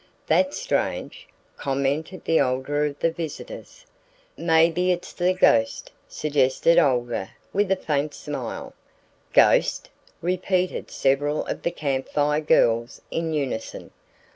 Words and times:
"That's 0.25 0.57
strange," 0.57 1.27
commented 1.57 2.25
the 2.25 2.41
older 2.41 2.85
of 2.87 2.97
the 2.97 3.11
visitors. 3.11 3.85
"Maybe 4.35 4.91
it's 4.91 5.13
the 5.13 5.31
ghost," 5.35 5.91
suggested 6.07 6.79
Olga 6.79 7.29
with 7.53 7.71
a 7.71 7.75
faint 7.75 8.15
smile. 8.15 8.73
"Ghost!" 9.31 9.91
repeated 10.19 10.89
several 10.89 11.45
of 11.45 11.61
the 11.61 11.69
Camp 11.69 12.09
Fire 12.09 12.41
Girls 12.41 13.03
in 13.11 13.31
unison. 13.31 13.91